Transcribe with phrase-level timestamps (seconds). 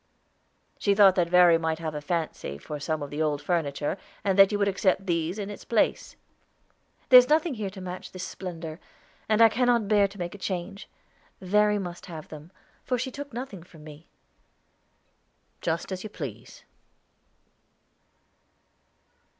[0.79, 4.35] "She thought that Verry might have a fancy for some of the old furniture, and
[4.39, 6.15] that you would accept these in its place."
[7.09, 8.79] "There's nothing here to match this splendor,
[9.29, 10.89] and I cannot bear to make a change.
[11.39, 12.51] Verry must have them,
[12.83, 14.07] for she took nothing from me."
[15.61, 16.63] "Just as you please."